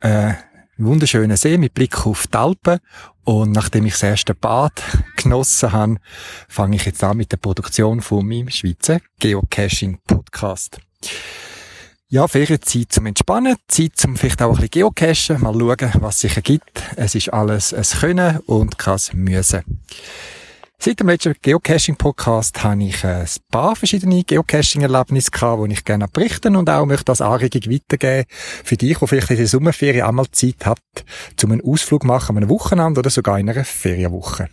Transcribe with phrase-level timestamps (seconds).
[0.00, 0.34] Äh,
[0.78, 2.78] wunderschöner See mit Blick auf die Alpen.
[3.24, 4.82] Und nachdem ich das erste Bad
[5.16, 5.96] genossen habe,
[6.48, 10.78] fange ich jetzt an mit der Produktion von meinem Schweizer Geocaching-Podcast.
[12.08, 16.34] Ja, Ferienzeit zum Entspannen, Zeit zum vielleicht auch ein bisschen Geocachen, mal schauen, was sich
[16.34, 16.82] ergibt.
[16.96, 19.62] Es ist alles ein Können und kein Müssen.
[20.82, 26.56] Seit dem letzten Geocaching-Podcast habe ich ein paar verschiedene Geocaching-Erlebnisse gehabt, die ich gerne berichten
[26.56, 28.24] und auch möchte als Anregung weitergeben
[28.64, 30.80] für dich, die vielleicht in der Sommerferien einmal Zeit hat,
[31.36, 34.48] zum einen Ausflug machen, einem Wochenende oder sogar in einer Ferienwoche.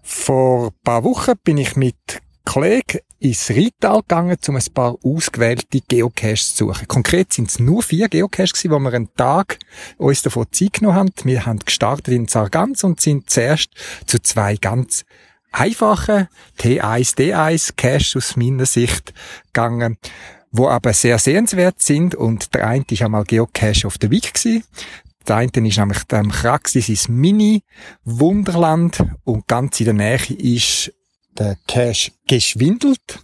[0.00, 5.80] Vor ein paar Wochen bin ich mit Kollegen ins Rital gegangen, um ein paar ausgewählte
[5.80, 6.88] Geocaches zu suchen.
[6.88, 9.58] Konkret sind es nur vier Geocaches gewesen, wo wir einen Tag
[9.96, 11.12] uns davon Zeit genommen haben.
[11.24, 13.70] Wir haben gestartet in Sargans und sind zuerst
[14.06, 15.04] zu zwei ganz
[15.52, 19.14] einfachen T1, D1 Caches aus meiner Sicht
[19.46, 19.98] gegangen,
[20.50, 24.32] wo aber sehr sehenswert sind und der eine ist einmal Geocache auf der Weg.
[25.28, 30.92] Der eine ist nämlich der Kraxis, sein Mini-Wunderland und ganz in der Nähe ist
[31.42, 33.18] der Cache geschwindelt.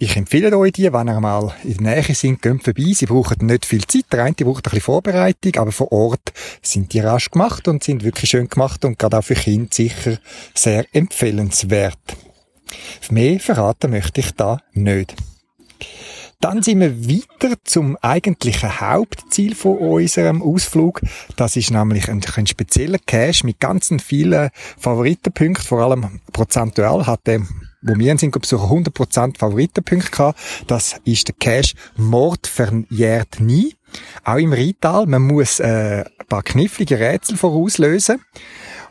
[0.00, 2.92] Ich empfehle euch die, wenn ihr mal in der Nähe sind, geht vorbei.
[2.94, 4.04] Sie brauchen nicht viel Zeit.
[4.12, 8.04] Der eine braucht ein bisschen Vorbereitung, aber vor Ort sind die rasch gemacht und sind
[8.04, 10.18] wirklich schön gemacht und gerade auch für Kinder sicher
[10.54, 11.98] sehr empfehlenswert.
[13.10, 15.14] Mehr verraten möchte ich da nicht.
[16.40, 21.00] Dann sind wir weiter zum eigentlichen Hauptziel von unserem Ausflug.
[21.34, 27.26] Das ist nämlich ein, ein spezieller Cache mit ganzen vielen Favoritenpunkten, vor allem prozentual hat
[27.26, 27.42] der
[27.80, 30.38] wo wir sind, so 100% Favoritenpunkte gehabt.
[30.66, 33.74] Das ist der Cache Mord verjährt nie.
[34.24, 35.06] Auch im Rital.
[35.06, 38.20] Man muss äh, ein paar knifflige Rätsel vorauslösen.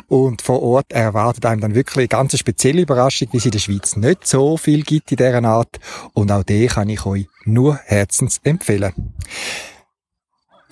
[0.08, 3.60] Und vor Ort erwartet einem dann wirklich eine ganz spezielle Überraschung, wie es in der
[3.60, 5.80] Schweiz nicht so viel gibt in dieser Art.
[6.14, 8.94] Und auch die kann ich euch nur herzens empfehlen.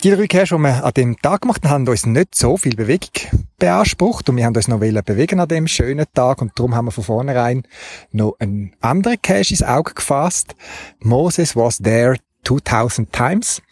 [0.02, 2.76] Die drei Cash, die wir an dem Tag gemacht haben, haben uns nicht so viel
[2.76, 3.10] Bewegung
[3.58, 6.92] beansprucht und wir haben uns noch bewegen an dem schönen Tag und darum haben wir
[6.92, 7.62] von vornherein
[8.12, 10.54] noch einen anderen Cache ins Auge gefasst.
[11.00, 13.62] Moses was there 2000 times.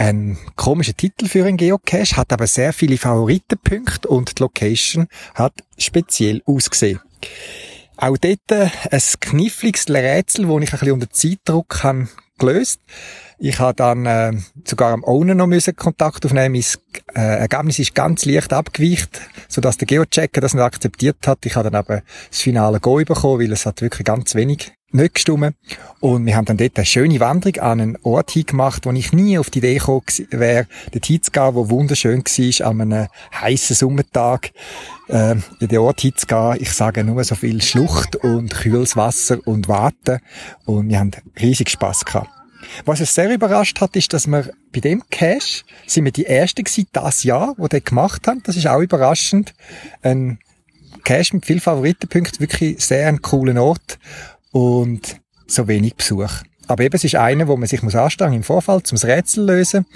[0.00, 5.52] Ein komischer Titel für einen Geocache, hat aber sehr viele Favoritenpunkte und die Location hat
[5.76, 7.00] speziell ausgesehen.
[7.98, 12.08] Auch dort ein kniffliges Rätsel, das ich ein bisschen unter Zeitdruck habe
[12.38, 12.80] gelöst.
[13.38, 14.32] Ich habe dann äh,
[14.64, 16.54] sogar am Owner noch Kontakt aufnehmen.
[16.54, 21.44] Mein äh, Ergebnis ist ganz leicht abgeweicht, sodass der Geochecker das nicht akzeptiert hat.
[21.44, 22.00] Ich habe dann aber
[22.30, 25.54] das finale Go bekommen, weil es hat wirklich ganz wenig nicht gestimmt.
[26.00, 29.38] Und wir haben dann dort eine schöne Wanderung an einen Ort hingemacht, wo ich nie
[29.38, 34.52] auf die Idee gekommen wäre, dort hinzugehen, wo wunderschön war, an einem heissen Sommertag,
[35.08, 36.56] äh, in den Ort hinzugehen.
[36.60, 40.20] Ich sage nur so viel Schlucht und kühles Wasser und Warten.
[40.64, 42.30] Und wir haben riesig Spass gehabt.
[42.84, 46.62] Was es sehr überrascht hat, ist, dass wir bei dem Cache sind wir die Ersten
[46.62, 48.42] gewesen, das Jahr, wo der gemacht haben.
[48.44, 49.54] Das ist auch überraschend.
[50.02, 50.38] Ein
[51.04, 53.98] Cache mit vielen Favoritenpunkten, wirklich sehr ein cooler Ort
[54.52, 56.30] und so wenig Besuch.
[56.66, 59.86] Aber eben, es ist einer, wo man sich muss anstrengen im Vorfall, zum Rätsel lösen.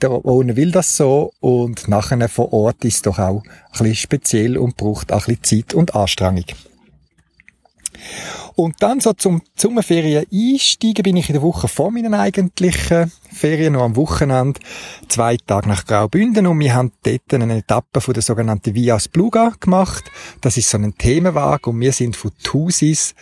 [0.00, 3.94] Der Owner will das so und nachher vor Ort ist es doch auch ein bisschen
[3.96, 6.44] speziell und braucht auch ein bisschen Zeit und Anstrengung.
[8.56, 13.74] Und dann so zum Sommerferien einsteigen bin ich in der Woche vor meinen eigentlichen Ferien,
[13.74, 14.60] noch am Wochenende,
[15.08, 19.52] zwei Tage nach Graubünden und wir haben dort eine Etappe von der sogenannten Via Spluga
[19.60, 20.10] gemacht.
[20.40, 23.14] Das ist so ein Themenwagen und wir sind von Thusis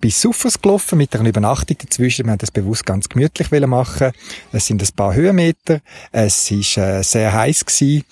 [0.00, 2.26] bis Suffers gelaufen mit einer Übernachtung dazwischen.
[2.26, 4.12] Wir haben das bewusst ganz gemütlich machen.
[4.52, 5.80] Es sind ein paar Höhenmeter.
[6.10, 8.04] Es ist äh, sehr heiß gewesen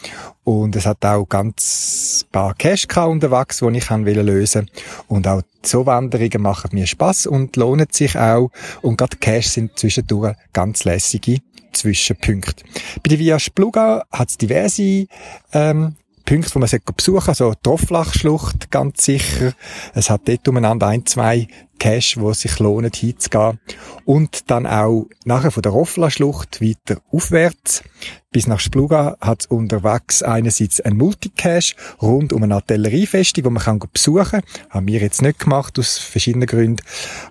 [0.44, 4.73] und es hat auch ganz paar Cash unterwegs, die ich lösen wollte.
[5.09, 8.50] Und auch so Wanderungen machen mir Spaß und lohnen sich auch.
[8.83, 11.39] Und gerade Cash sind zwischendurch ganz lässige
[11.73, 12.65] Zwischenpunkte.
[13.03, 15.06] Bei der Via Spluga hat es diverse
[15.53, 17.45] ähm, Punkte, die man besuchen sollte.
[17.45, 19.53] Also die Rofflachschlucht, ganz sicher.
[19.95, 21.49] Es hat dort umeinander ein, zwei
[21.79, 23.61] Cache, wo es sich lohnt, hinzugehen.
[24.05, 27.83] Und dann auch nachher von der Roffla-Schlucht weiter aufwärts.
[28.31, 33.81] Bis nach Spluga hat unterwegs einerseits ein Multicache rund um eine Artilleriefestung, wo man kann
[33.91, 34.43] besuchen kann.
[34.69, 36.85] Haben wir jetzt nicht gemacht, aus verschiedenen Gründen.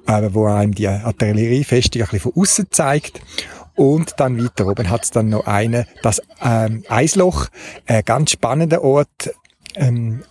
[0.07, 3.21] Aber wo einem die Artilleriefestung ein bisschen von außen zeigt.
[3.75, 7.45] Und dann weiter oben hat es dann noch eine, das ähm, Eisloch,
[7.85, 9.29] ein ganz spannender Ort,
[9.77, 10.23] ähm,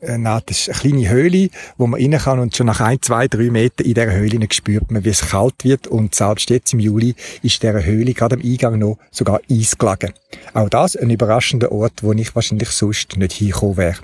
[0.00, 3.28] na, das ist eine kleine Höhle, wo man rein kann und schon nach ein, zwei,
[3.28, 6.80] drei Metern in dieser Höhle spürt man, wie es kalt wird und selbst jetzt im
[6.80, 10.12] Juli ist dieser Höhle gerade am Eingang noch sogar Eis gelegen.
[10.54, 13.96] Auch das ein überraschender Ort, wo ich wahrscheinlich sonst nicht hingekommen wäre.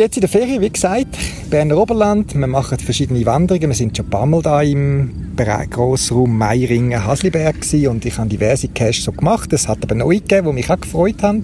[0.00, 1.18] Bin jetzt in der Ferien, wie gesagt,
[1.50, 2.34] Berner Oberland.
[2.34, 3.68] Wir machen verschiedene Wanderungen.
[3.68, 7.56] Wir sind schon ein paar Mal da im Grossraum Meiringen, Hasliberg
[7.86, 9.52] und ich habe diverse Caches so gemacht.
[9.52, 11.42] Es hat aber neue gegeben, die mich auch gefreut haben.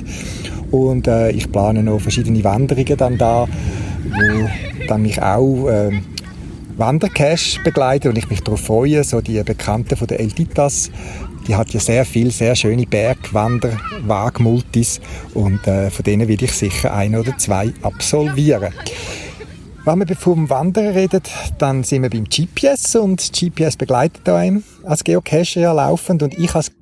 [0.71, 3.47] Und äh, ich plane noch verschiedene Wanderungen dann da,
[4.05, 4.49] wo
[4.89, 5.91] dann mich auch äh,
[6.79, 10.91] Wandercache begleiten und ich mich darauf freue, so die Bekannten von der Elditas
[11.47, 13.73] die hat ja sehr viel, sehr schöne Bergwander,
[14.05, 15.01] Wagmultis
[15.35, 18.73] und äh, von denen will ich sicher ein oder zwei absolvieren.
[19.85, 21.23] Wenn wir vom Wandern reden,
[21.59, 26.55] dann sind wir beim GPS und GPS begleitet einem als Geocacher ja laufend und ich
[26.55, 26.73] als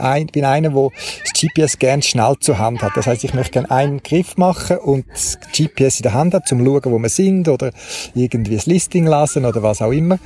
[0.00, 0.88] ein, bin einer, der
[1.22, 2.92] das GPS gerne schnell zur Hand hat.
[2.96, 6.48] Das heißt, ich möchte gerne einen Griff machen und das GPS in der Hand hat,
[6.48, 7.70] zum schauen, wo wir sind oder
[8.14, 10.18] irgendwie das Listing lassen oder was auch immer.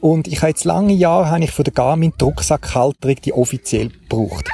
[0.00, 3.90] Und ich habe jetzt lange Jahre habe ich von der Garmin die Rucksackhalterung, die offiziell
[3.90, 4.50] gebraucht.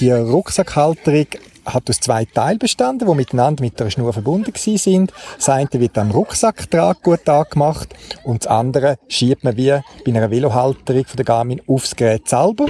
[0.00, 1.26] Die Rucksackhalterung
[1.74, 5.12] hat aus zwei Teilen bestanden, die miteinander mit einer Schnur verbunden sind.
[5.36, 7.94] Das eine wird am Rucksacktrag gut angemacht
[8.24, 12.66] und das andere schiebt man wie bei einer Velohalterung von der Garmin aufs Gerät selber.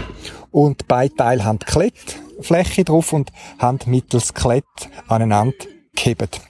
[0.50, 4.64] Und beide Teile haben Klettfläche drauf und haben mittels Klett
[5.06, 5.56] aneinander
[5.94, 6.40] gehebt.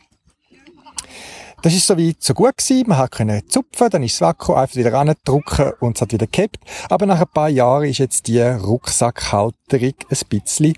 [1.62, 2.88] Das ist so weit so gut gewesen.
[2.88, 4.92] Man hat können zupfen, dann ist das Vakku einfach wieder
[5.24, 6.60] drücken und es hat wieder gehabt.
[6.88, 10.74] Aber nach ein paar Jahren ist jetzt die Rucksackhalterung ein bisschen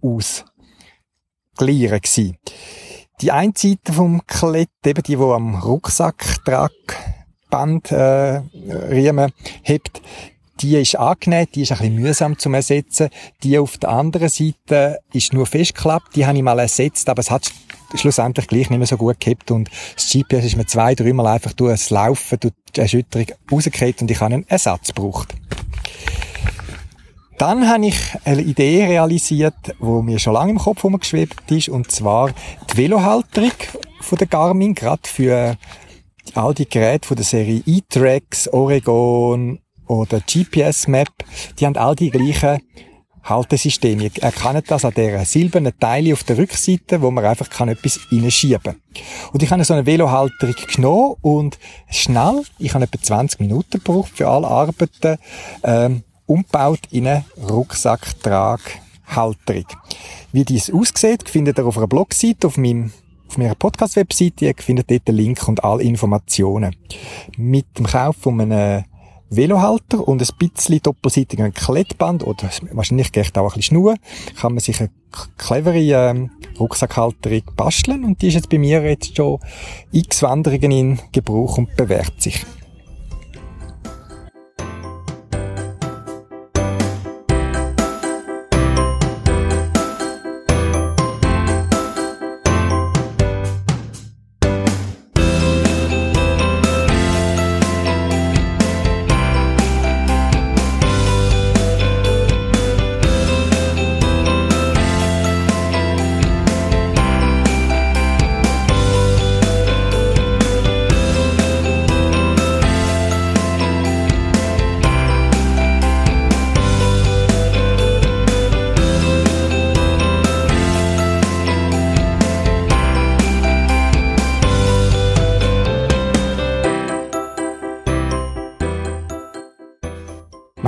[0.00, 0.46] aus
[1.58, 2.38] Glieren gewesen.
[3.20, 8.40] Die eine Seite vom Klett, eben die, die am Rucksacktragband äh,
[8.90, 9.32] Riemen
[9.62, 10.00] hebt,
[10.60, 13.08] die ist angenäht, die ist ein bisschen mühsam zum Ersetzen.
[13.42, 17.30] Die auf der anderen Seite ist nur festgeklappt, die habe ich mal ersetzt, aber es
[17.30, 17.50] hat
[17.94, 21.52] schlussendlich gleich nicht mehr so gut gehabt und das GPS ist mir zwei, dreimal einfach
[21.52, 25.34] durch das Laufen, durch die Erschütterung rausgekriegt und ich habe einen Ersatz gebraucht.
[27.38, 31.90] Dann habe ich eine Idee realisiert, wo mir schon lange im Kopf herumgeschwebt ist, und
[31.90, 32.30] zwar
[32.72, 33.50] die Velohalterung
[34.00, 35.56] von der Garmin, gerade für
[36.34, 39.58] all die Geräte von der Serie E-Trax, Oregon
[39.92, 41.10] oder GPS Map,
[41.58, 42.60] die haben all die gleichen
[43.22, 44.04] Haltesysteme.
[44.04, 48.00] Ihr erkennt das an der silbernen Teile auf der Rückseite, wo man einfach kann etwas
[48.10, 48.76] reinschieben kann.
[49.32, 51.58] Und ich habe so eine Velohalterung genommen und
[51.90, 55.18] schnell, ich habe etwa 20 Minuten gebraucht für alle Arbeiten,
[55.62, 59.66] ähm, umgebaut in eine Rucksacktraghalterung.
[60.32, 62.92] Wie dies aussieht, findet ihr auf einer Blogseite auf meinem
[63.28, 64.44] auf meiner Podcast-Webseite.
[64.44, 66.76] Ihr findet dort den Link und alle Informationen.
[67.38, 68.84] Mit dem Kauf von einem
[69.34, 73.96] Velohalter und ein bisschen doppelseitigen Klettband oder wahrscheinlich geht auch ein bisschen Schnur,
[74.40, 74.90] kann man sich eine
[75.38, 79.38] clevere ähm, Rucksackhalterung basteln und die ist jetzt bei mir jetzt schon
[79.90, 82.44] x Wanderungen in Gebrauch und bewährt sich.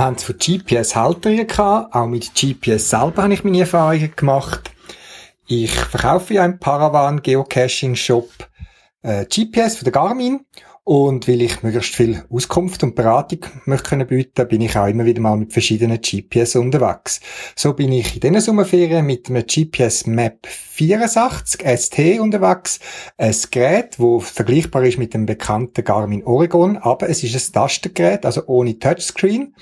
[0.05, 1.95] Haben es von GPS-Halterungen gehabt.
[1.95, 4.71] Auch mit GPS selber habe ich meine Erfahrungen gemacht.
[5.47, 8.29] Ich verkaufe ja im Paravan Geocaching Shop
[9.01, 10.45] äh, GPS von der Garmin
[10.85, 15.03] und weil ich möglichst viel Auskunft und Beratung möchte können bieten, bin ich auch immer
[15.03, 17.21] wieder mal mit verschiedenen GPS unterwegs.
[17.55, 22.79] So bin ich in diesen Sommerferien mit einem GPS Map 64 ST unterwegs.
[23.17, 28.23] Ein Gerät, wo vergleichbar ist mit dem bekannten Garmin Oregon, aber es ist ein Tastengerät,
[28.23, 29.55] also ohne Touchscreen.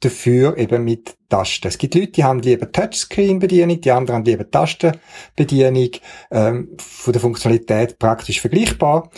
[0.00, 1.68] Dafür eben mit Tasten.
[1.68, 5.88] Es gibt Leute, die haben lieber Touchscreen-Bedienung, die anderen haben lieber Tastenbedienung,
[6.30, 9.10] ähm, von der Funktionalität praktisch vergleichbar.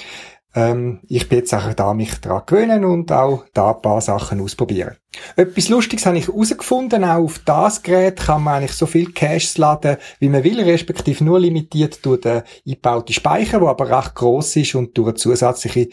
[0.59, 4.41] Ähm, ich bin jetzt auch da, mich daran gewöhnen und auch da ein paar Sachen
[4.41, 4.97] ausprobieren.
[5.37, 9.57] Etwas Lustiges habe ich herausgefunden, auch auf das Gerät kann man eigentlich so viel Caches
[9.57, 14.57] laden, wie man will, respektive nur limitiert durch den eingebauten Speicher, der aber recht gross
[14.57, 15.91] ist und durch eine zusätzliche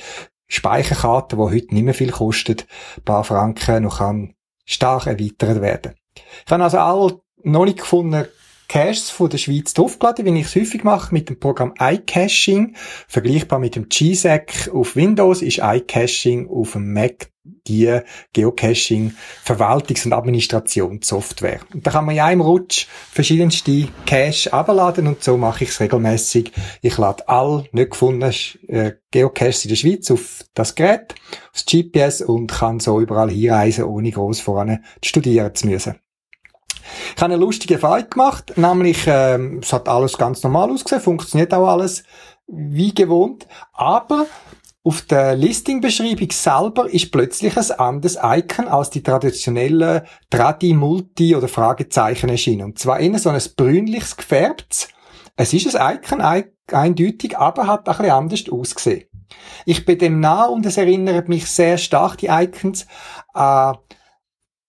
[0.48, 2.66] Speicherkarte, die heute nicht mehr viel kostet,
[2.98, 4.34] ein paar Franken, noch kann
[4.66, 5.94] stark erweitert werden.
[6.44, 8.26] Ich habe also alle noch nicht gefunden,
[8.68, 12.76] Caches von der Schweiz draufgeladen, wie ich es häufig mache, mit dem Programm iCaching.
[13.08, 17.30] Vergleichbar mit dem GSEC auf Windows ist iCaching auf dem Mac
[17.68, 18.00] die
[18.34, 21.60] Geocaching Verwaltungs- und Administrationssoftware.
[21.74, 25.80] Und da kann man ja im Rutsch verschiedenste Cache abladen und so mache ich es
[25.80, 26.52] regelmäßig.
[26.82, 28.34] Ich lade all nicht gefundene
[28.68, 31.16] äh, Geocaches in der Schweiz auf das Gerät,
[31.54, 35.96] aufs GPS und kann so überall hinreisen, ohne groß voran studieren zu müssen.
[37.16, 41.54] Ich habe eine lustige Erfahrung gemacht, nämlich ähm, es hat alles ganz normal ausgesehen, funktioniert
[41.54, 42.04] auch alles
[42.48, 44.28] wie gewohnt, aber
[44.84, 51.48] auf der Listing-Beschreibung selber ist plötzlich ein anderes Icon als die traditionellen Tradi, Multi oder
[51.48, 52.66] Fragezeichen erschienen.
[52.66, 54.90] Und zwar eher so ein brünliches gefärbtes.
[55.36, 56.22] Es ist ein Icon,
[56.72, 59.06] eindeutig, aber hat ein bisschen anders ausgesehen.
[59.66, 62.86] Ich bin dem nah und es erinnert mich sehr stark, die Icons,
[63.34, 63.78] an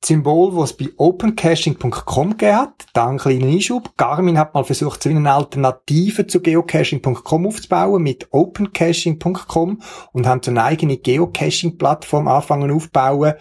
[0.05, 2.87] Symbol, das es bei opencaching.com gegeben hat.
[2.93, 3.97] Da einen kleinen Einschub.
[3.97, 10.51] Garmin hat mal versucht, so eine Alternative zu geocaching.com aufzubauen mit opencaching.com und haben so
[10.51, 13.35] eine eigene Geocaching-Plattform angefangen aufzubauen.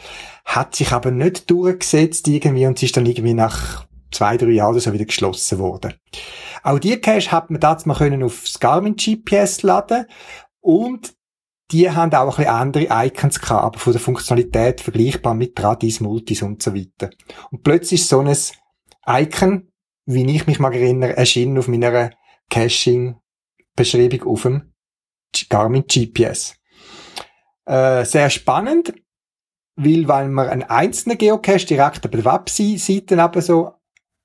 [0.45, 4.79] Hat sich aber nicht durchgesetzt irgendwie und sie ist dann irgendwie nach zwei, drei Jahren
[4.79, 5.93] so wieder geschlossen worden.
[6.63, 10.05] Auch die Cache hat man dazu mal können aufs Garmin GPS laden
[10.61, 11.13] und
[11.71, 16.41] die haben auch ein andere Icons gehabt, aber von der Funktionalität vergleichbar mit Radis, Multis
[16.41, 17.09] und so weiter.
[17.51, 18.35] Und plötzlich ist so ein
[19.07, 19.71] Icon,
[20.05, 22.11] wie ich mich mal erinnere, erschienen auf meiner
[22.49, 24.73] Caching-Beschreibung auf dem
[25.49, 26.55] Garmin GPS.
[27.65, 28.93] Äh, sehr spannend,
[29.75, 33.74] weil, weil man einen einzelnen Geocache direkt auf der Webseite aber so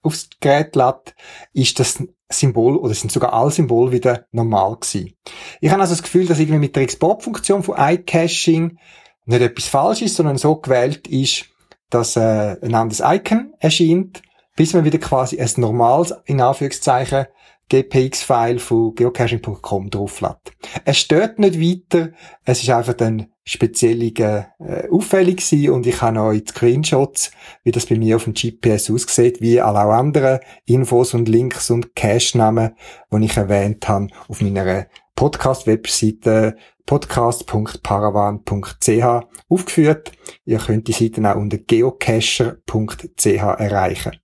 [0.03, 1.15] aufs Gerät lädt,
[1.53, 5.15] ist das Symbol oder sind sogar alle Symbole wieder normal gewesen.
[5.61, 8.79] Ich habe also das Gefühl, dass irgendwie mit der Export-Funktion von iCaching
[9.27, 11.47] nicht etwas falsch ist, sondern so gewählt ist,
[11.91, 14.23] dass äh, ein anderes Icon erscheint,
[14.57, 17.27] bis man wieder quasi ein normales, in Anführungszeichen,
[17.69, 20.53] GPX-File von geocaching.com drauflädt.
[20.85, 22.11] Es stört nicht weiter,
[22.45, 24.45] es ist einfach dann speziell äh,
[24.91, 27.33] auffällig gewesen und ich habe die Screenshots,
[27.65, 31.97] wie das bei mir auf dem GPS aussieht, wie alle anderen Infos und Links und
[31.97, 32.77] Cache-Namen,
[33.13, 40.13] die ich erwähnt habe, auf meiner Podcast-Webseite podcast.paravan.ch aufgeführt.
[40.45, 44.17] Ihr könnt die Seite auch unter geocacher.ch erreichen.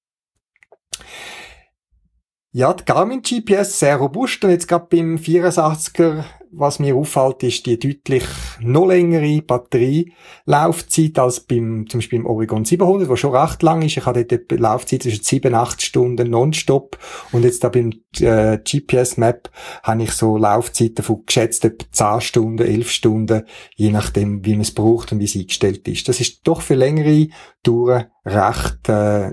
[2.53, 6.23] Ja, die Garmin GPS sehr robust und jetzt gerade beim 84er
[6.53, 8.25] was mir auffällt, ist die deutlich
[8.61, 13.97] noch längere Batterielaufzeit als beim, zum Beispiel im Oregon 700, wo schon recht lang ist.
[13.97, 16.99] Ich hatte dort eine Laufzeit zwischen 7, 8 Stunden nonstop.
[17.33, 19.51] Und jetzt da beim äh, GPS Map
[19.83, 23.43] habe ich so Laufzeiten von geschätzt etwa 10 Stunden, 11 Stunden,
[23.75, 26.09] je nachdem, wie man es braucht und wie es eingestellt ist.
[26.09, 27.29] Das ist doch für längere
[27.63, 29.33] Touren recht äh,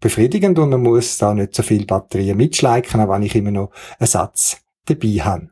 [0.00, 3.70] befriedigend und man muss da nicht so viel Batterien mitschleichen, auch wenn ich immer noch
[3.98, 5.48] einen Satz dabei habe.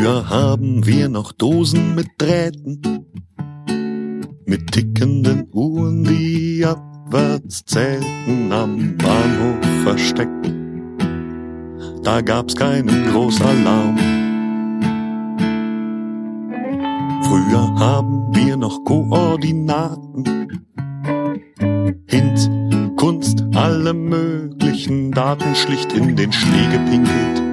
[0.00, 3.04] Früher haben wir noch Dosen mit Drähten,
[4.46, 10.54] mit tickenden Uhren, die abwärts zählten am Bahnhof versteckt.
[12.02, 13.98] Da gab's keinen Großalarm.
[17.24, 20.62] Früher haben wir noch Koordinaten,
[22.06, 22.48] Hints,
[22.96, 27.49] Kunst, alle möglichen Daten schlicht in den Schnee gepinkelt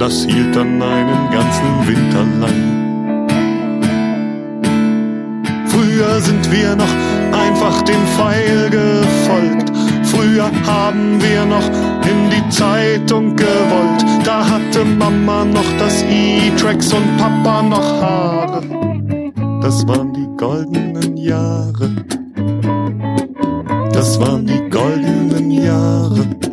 [0.00, 2.60] das hielt dann einen ganzen Winter lang.
[5.66, 6.94] Früher sind wir noch
[7.32, 9.70] einfach dem Pfeil gefolgt,
[10.04, 11.66] Früher haben wir noch
[12.10, 14.04] in die Zeitung gewollt.
[14.24, 18.62] Da hatte Mama noch das E-Tracks und Papa noch Haare.
[19.62, 21.90] Das waren die goldenen Jahre.
[23.92, 26.49] Das waren die goldenen Jahre.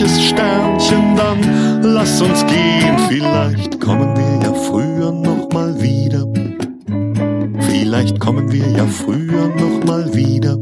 [0.00, 2.98] Ist, Sternchen, dann lass uns gehen.
[3.08, 6.26] Vielleicht kommen wir ja früher noch mal wieder.
[7.60, 10.56] Vielleicht kommen wir ja früher noch mal wieder.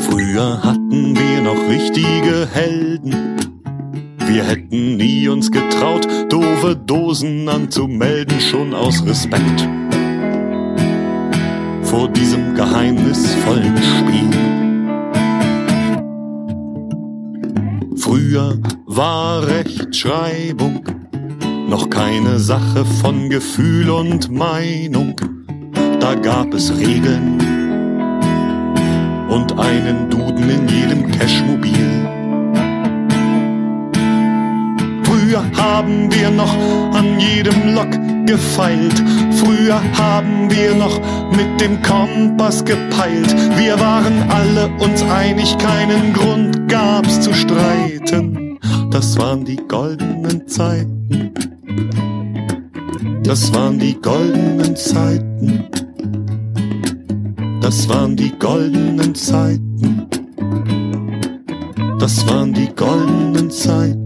[0.00, 3.57] Früher hatten wir noch richtige Helden.
[4.28, 9.66] Wir hätten nie uns getraut, doofe Dosen anzumelden, schon aus Respekt
[11.82, 14.28] vor diesem geheimnisvollen Spiel.
[17.96, 20.84] Früher war Rechtschreibung
[21.66, 25.16] noch keine Sache von Gefühl und Meinung.
[26.00, 27.40] Da gab es Regeln
[29.30, 32.17] und einen Duden in jedem Cashmobil.
[35.28, 36.54] Früher haben wir noch
[36.94, 37.90] an jedem Lok
[38.24, 38.94] gefeilt.
[39.32, 40.98] Früher haben wir noch
[41.36, 43.36] mit dem Kompass gepeilt.
[43.58, 48.58] Wir waren alle uns einig, keinen Grund gab's zu streiten.
[48.90, 51.34] Das waren die goldenen Zeiten.
[53.22, 55.68] Das waren die goldenen Zeiten.
[57.60, 60.08] Das waren die goldenen Zeiten.
[61.98, 63.98] Das waren die goldenen Zeiten.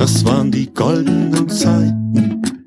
[0.00, 2.59] Das waren die goldenen Zeiten.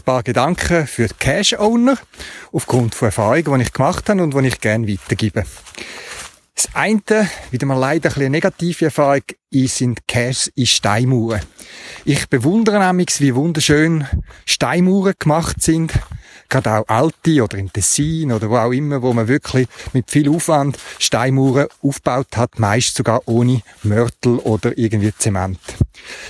[0.00, 1.98] Ein paar Gedanken für die Cash-Owner
[2.52, 5.44] aufgrund von Erfahrungen, die ich gemacht habe und die ich gerne weitergebe.
[6.54, 11.40] Das eine, wieder mal leider ein bisschen negative Erfahrung, sind Caches in Steinmauern.
[12.04, 14.06] Ich bewundere nämlich, wie wunderschön
[14.46, 15.92] Steinmauern gemacht sind.
[16.52, 20.28] Gerade auch alte oder in Tessin oder wo auch immer, wo man wirklich mit viel
[20.28, 25.58] Aufwand Steinmauern aufgebaut hat, meist sogar ohne Mörtel oder irgendwie Zement.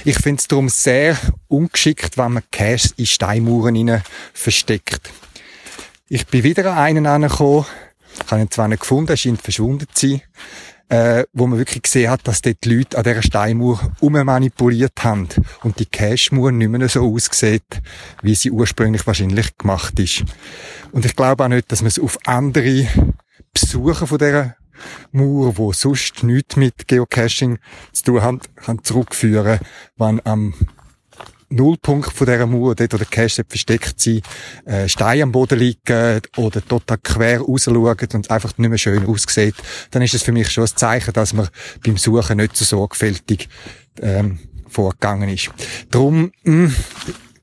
[0.04, 5.10] Ich finde es darum sehr ungeschickt, wenn man Caches in Steinmauern hinein versteckt.
[6.08, 7.66] Ich bin wieder an einen angekommen,
[8.24, 10.22] ich habe ihn zwar nicht gefunden, er scheint verschwunden zu sein,
[10.92, 15.26] äh, wo man wirklich gesehen hat, dass dort die Leute an dieser Steinmauer ummanipuliert haben
[15.62, 17.80] und die Cashmauer nicht mehr so aussieht,
[18.20, 20.22] wie sie ursprünglich wahrscheinlich gemacht ist.
[20.92, 22.86] Und ich glaube auch nicht, dass man es auf andere
[23.54, 24.56] Besucher von dieser
[25.12, 27.58] Mauer, wo sonst nichts mit Geocaching
[27.92, 29.60] zu tun haben, kann zurückführen,
[29.96, 30.52] wenn am
[31.52, 34.22] Nullpunkt von dieser Mauer, dort wo der Cache versteckt sein,
[34.64, 39.54] äh, Steine am Boden liegen oder total quer rausschauen und einfach nicht mehr schön aussieht,
[39.90, 41.48] dann ist es für mich schon ein Zeichen, dass man
[41.84, 43.48] beim Suchen nicht so sorgfältig
[44.00, 44.38] ähm,
[44.68, 45.50] vorgegangen ist.
[45.90, 46.72] Drum, mh,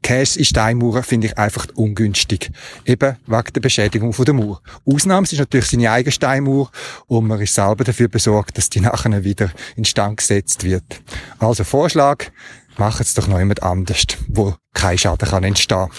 [0.01, 2.51] Cache in Steinmauern finde ich einfach ungünstig.
[2.85, 4.61] Eben wegen der Beschädigung von der Mauer.
[4.85, 6.71] Ausnahme ist natürlich seine eigene Steinmauer
[7.07, 11.01] und man ist selber dafür besorgt, dass die nachher wieder in Stand gesetzt wird.
[11.37, 12.31] Also Vorschlag,
[12.79, 15.89] macht es doch noch jemand anders, wo kein Schaden kann entstehen.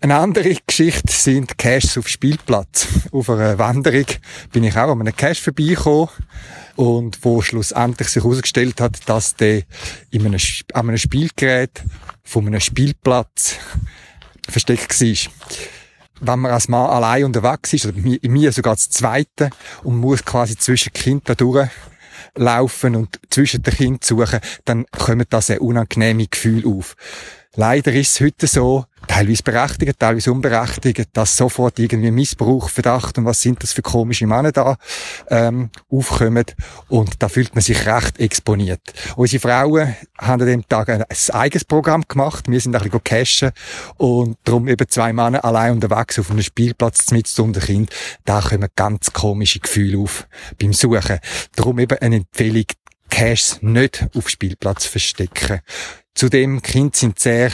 [0.00, 2.86] Eine andere Geschichte sind Caches auf Spielplatz.
[3.12, 4.04] Auf einer Wanderung
[4.52, 6.08] bin ich auch an einem Cache vorbeigekommen
[6.76, 9.62] und wo schlussendlich sich herausgestellt hat, dass der
[10.10, 10.40] in einem,
[10.74, 11.82] an einem Spielgerät
[12.22, 13.56] von einem Spielplatz
[14.48, 15.32] versteckt war.
[16.20, 19.50] Wenn man als Mann allein unterwegs ist, oder mir sogar das Zweite,
[19.82, 21.68] und muss quasi zwischen Kindern durch,
[22.34, 26.96] laufen und zwischen den Kindern suchen, dann kommen da sehr unangenehme Gefühle auf.
[27.58, 33.24] Leider ist es heute so, teilweise berechtigt, teilweise unberechtigt, dass sofort irgendwie Missbrauch, Verdacht und
[33.24, 34.76] was sind das für komische Männer da
[35.30, 36.44] ähm, aufkommen
[36.88, 38.82] und da fühlt man sich recht exponiert.
[39.16, 43.52] Unsere Frauen haben an dem Tag ein, eigenes Programm gemacht, wir sind ein bisschen cashen
[43.96, 47.90] und darum eben zwei Männer allein unterwegs auf einem Spielplatz mit unter Kind,
[48.26, 50.28] da kommen ganz komische Gefühle auf
[50.60, 51.20] beim Suchen.
[51.54, 52.64] Darum eben eine Empfehlung,
[53.08, 55.60] Caches nicht auf Spielplatz verstecken.
[56.16, 57.52] Zudem, Kinder sind sehr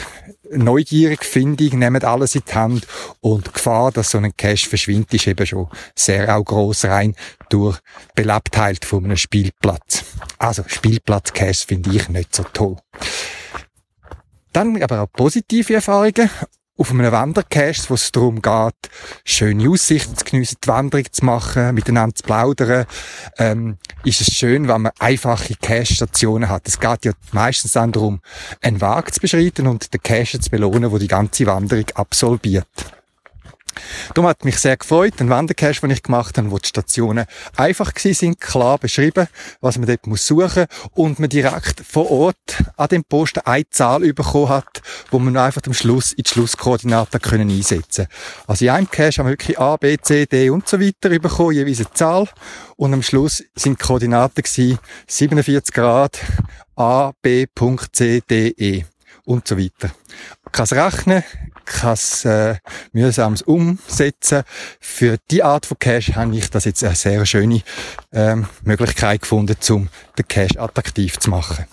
[0.49, 2.87] neugierig, findig, nehmen alles in die Hand
[3.19, 7.13] und die Gefahr, dass so ein Cache verschwindet, ist eben schon sehr auch gross rein
[7.49, 7.77] durch
[8.15, 10.05] Belebtheit von einem Spielplatz.
[10.37, 12.77] Also Spielplatz-Caches finde ich nicht so toll.
[14.53, 16.29] Dann aber auch positive Erfahrungen
[16.77, 18.73] auf einem Wandercast, wo es darum geht,
[19.25, 22.85] schöne Aussichten zu geniessen, die Wanderung zu machen, miteinander zu plaudern,
[23.37, 26.67] ähm, ist es schön, wenn man einfache Cache-Stationen hat.
[26.67, 28.21] Es geht ja meistens dann darum,
[28.61, 32.67] einen Weg zu beschreiten und den Cache zu belohnen, wo die ganze Wanderung absolviert.
[34.13, 37.91] Darum hat mich sehr gefreut, den Wandercache, den ich gemacht habe, wo die Stationen einfach
[37.95, 39.27] sind, klar beschrieben,
[39.61, 44.01] was man dort muss suchen und man direkt vor Ort an dem Posten eine Zahl
[44.13, 44.81] bekommen hat,
[45.11, 48.07] wo man einfach am Schluss in die Schlusskoordinaten können einsetzen
[48.47, 51.53] Also in einem Cache haben wir wirklich A, B, C, D und so weiter bekommen,
[51.53, 52.27] jeweils eine Zahl.
[52.75, 56.19] Und am Schluss sind die Koordinaten gewesen 47 Grad
[56.75, 57.45] A, B,
[57.91, 58.85] C, D, E
[59.25, 59.91] und so weiter.
[60.51, 61.23] Kann rechnen,
[61.65, 62.55] kein äh,
[62.91, 64.43] mühsames Umsetzen.
[64.79, 67.61] Für die Art von Cash habe ich das jetzt eine sehr schöne
[68.11, 71.65] ähm, Möglichkeit gefunden, um den Cash attraktiv zu machen.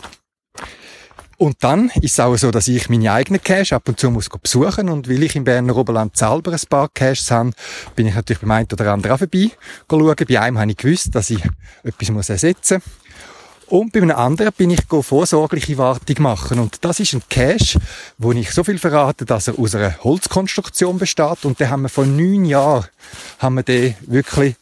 [1.41, 4.29] Und dann ist es auch so, dass ich meine eigenen Cash ab und zu muss
[4.29, 7.53] besuchen und weil ich im Berner Oberland selber ein paar Caches habe,
[7.97, 9.51] bin ich natürlich beim einen oder anderen auch vorbei
[9.89, 10.15] schauen.
[10.29, 11.43] Bei einem habe ich gewusst, dass ich
[11.83, 13.10] etwas ersetzen muss.
[13.71, 16.59] Und bei einem anderen bin ich vorsorgliche Wartung machen.
[16.59, 17.81] Und das ist ein Cache,
[18.19, 21.45] wo ich so viel verrate, dass er aus einer Holzkonstruktion besteht.
[21.45, 22.89] Und den haben wir vor neun Jahren,
[23.39, 24.57] haben wir den wirklich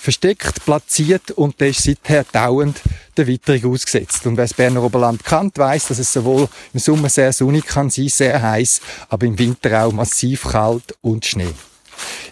[0.00, 2.80] versteckt, platziert und der ist seither dauernd
[3.16, 4.24] der Witterung ausgesetzt.
[4.24, 7.90] Und wer das Berner Oberland kennt, weiß, dass es sowohl im Sommer sehr sonnig kann
[7.90, 11.54] sein, sehr heiß, aber im Winter auch massiv kalt und Schnee.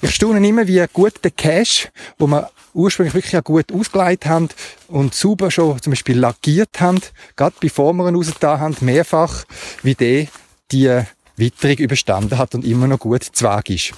[0.05, 1.89] Ich staune immer, wie gut der Cache,
[2.19, 4.49] wo wir ursprünglich wirklich auch gut ausgeleitet haben
[4.89, 7.01] und sauber schon zum Beispiel lackiert haben,
[7.37, 9.45] gerade bevor wir ihn rausgetan haben, mehrfach,
[9.85, 10.27] wie der
[10.73, 11.03] die
[11.37, 13.93] Witterung überstanden hat und immer noch gut zwag ist.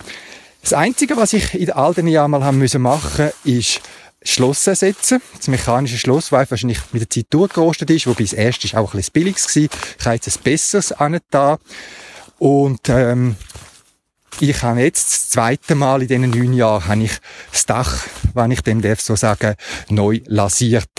[0.61, 3.81] Das Einzige, was ich in all den Jahren mal haben müssen machen, ist
[4.23, 5.23] Schloss ersetzen.
[5.39, 8.99] Das mechanische Schloss, weil wahrscheinlich mit der Zeit durchgerostet ist, wobei das erste auch ein
[8.99, 9.71] bisschen billiges gewesen.
[9.99, 10.95] Ich habe jetzt ein besseres
[11.31, 11.59] da.
[12.39, 13.37] Und, ähm,
[14.41, 17.13] ich habe jetzt das zweite Mal in diesen neun Jahren habe ich
[17.53, 19.55] das Dach, wenn ich dem darf so sagen,
[19.89, 20.91] neu lasiert.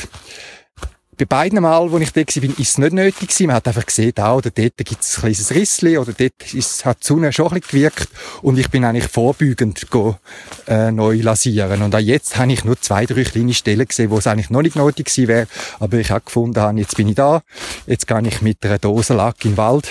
[1.17, 3.29] Bei beiden Mal, wo ich da war, ist es nicht nötig.
[3.41, 6.83] Man hat einfach gesehen, da oder dort gibt es ein kleines Rissli oder dort ist,
[6.83, 8.09] hat die Sonne schon ein bisschen gewirkt
[8.41, 10.17] und ich bin eigentlich vorbeugend go,
[10.67, 11.83] äh, neu lasieren.
[11.83, 14.61] Und auch jetzt habe ich nur zwei, drei kleine Stellen gesehen, wo es eigentlich noch
[14.61, 15.47] nicht nötig gewesen wäre,
[15.79, 17.43] aber ich habe gefunden, jetzt bin ich da,
[17.87, 19.87] jetzt gehe ich mit einer Dose Lack in den Wald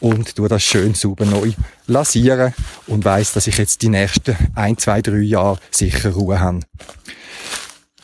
[0.00, 1.52] und tue das schön sauber neu
[1.86, 2.54] lasieren
[2.86, 6.60] und weiß, dass ich jetzt die nächsten ein, zwei, drei Jahre sicher Ruhe habe.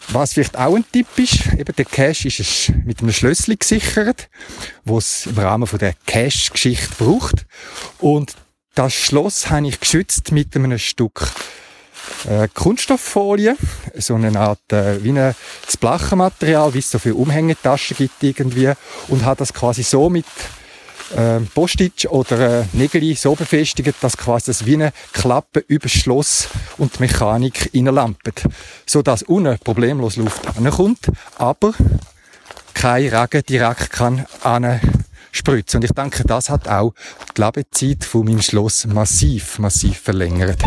[0.09, 4.29] Was vielleicht auch ein Tipp ist, eben der Cache ist mit einem Schlüssel gesichert,
[4.85, 7.45] wo es im Rahmen der Cache-Geschichte braucht.
[7.99, 8.35] Und
[8.75, 11.29] das Schloss habe ich geschützt mit einem Stück
[12.29, 13.57] äh, Kunststofffolie,
[13.95, 15.35] so eine Art äh, wie ein
[15.81, 18.73] Blachenmaterial, wie es so viele Umhängetaschen gibt irgendwie,
[19.09, 20.25] und habe das quasi so mit
[21.14, 25.92] äh, Postitsch oder äh, Nägel so befestigt, dass quasi das wie eine Klappe über das
[25.92, 28.45] Schloss und die Mechanik reinlampet.
[28.87, 31.07] Sodass unten problemlos Luft ankommt,
[31.38, 31.75] aber
[32.75, 34.27] kein Regen direkt kann
[35.33, 35.79] spritzen.
[35.79, 36.95] Und ich denke, das hat auch
[37.37, 40.62] die Lebezeit von meinem Schloss massiv, massiv verlängert.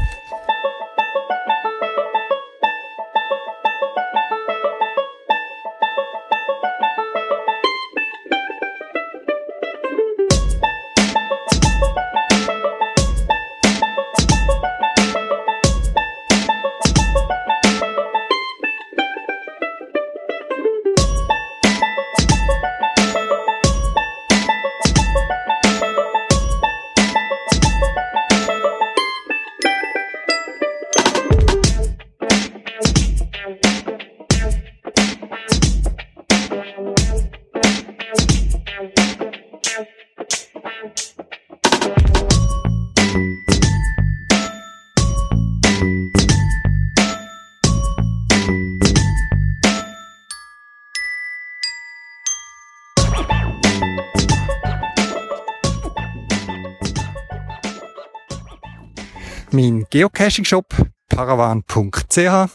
[59.91, 60.65] Geocaching-Shop
[61.09, 62.49] paravan.ch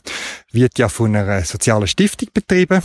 [0.52, 2.80] wird ja von einer sozialen Stiftung betrieben,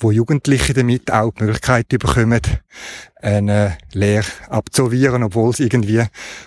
[0.00, 2.40] wo Jugendliche damit auch die Möglichkeit bekommen,
[3.22, 6.00] eine Lehre abzusolvieren, obwohl sie irgendwie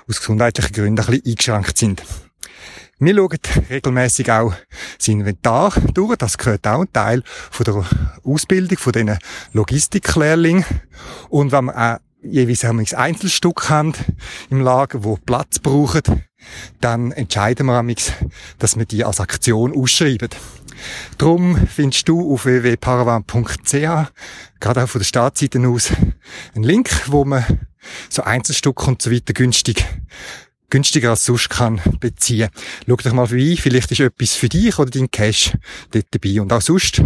[0.09, 2.03] aus gesundheitlichen Gründen ein bisschen eingeschränkt sind.
[2.99, 3.39] Wir schauen
[3.69, 4.53] regelmäßig auch
[4.97, 6.17] das Inventar durch.
[6.17, 7.85] Das gehört auch ein Teil von der
[8.23, 9.17] Ausbildung von diesen
[9.53, 10.65] Logistiklehrlingen.
[11.29, 13.93] Und wenn wir auch jeweils ein Einzelstück haben
[14.49, 16.03] im Lager, wo Platz brauchen,
[16.79, 18.11] dann entscheiden wir amix,
[18.59, 20.29] dass wir die als Aktion ausschreiben.
[21.17, 24.11] Drum findest du auf www.paravan.ch,
[24.59, 25.91] gerade auch von der Startseite aus,
[26.55, 27.67] einen Link, wo man
[28.09, 29.85] so Einzelstück und so weiter günstig
[30.71, 32.49] günstiger als sonst kann beziehen.
[32.87, 35.51] Schau dich mal vorbei, vielleicht ist etwas für dich oder dein Cash
[35.91, 36.41] dort dabei.
[36.41, 37.03] Und auch sonst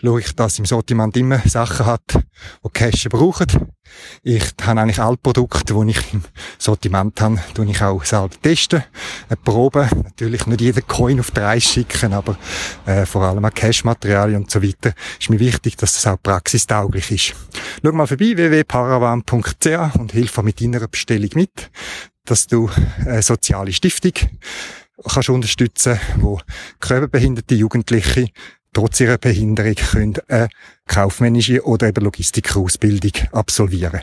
[0.00, 3.46] schaue ich, dass im Sortiment immer Sachen hat, die Cash brauchen.
[4.22, 6.22] Ich habe eigentlich alle Produkte, die ich im
[6.58, 8.84] Sortiment habe, tue ich auch selber testen,
[9.28, 9.88] eine Probe.
[9.94, 12.38] Natürlich nicht jeden Coin auf drei schicken, aber
[12.86, 14.92] äh, vor allem auch Cash-Materialien und so weiter.
[15.18, 17.34] Ist mir wichtig, dass das auch praxistauglich ist.
[17.82, 21.70] Schau mal vorbei, www.paravan.ch und hilf mit deiner Bestellung mit
[22.28, 22.70] dass du
[23.04, 24.12] eine soziale Stiftung
[25.04, 26.40] kannst unterstützen, wo
[26.80, 28.28] körperbehinderte Jugendliche
[28.72, 30.48] trotz ihrer Behinderung können eine
[30.86, 34.02] kaufmännische oder eben Logistikerausbildung absolvieren.